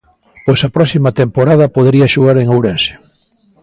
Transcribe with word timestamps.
Pois 0.45 0.61
a 0.67 0.73
próxima 0.75 1.15
temporada 1.21 1.73
podería 1.75 2.11
xogar 2.13 2.35
en 2.39 2.47
Ourense. 2.55 2.93